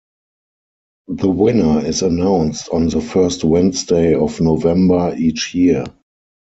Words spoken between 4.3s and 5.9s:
November each year.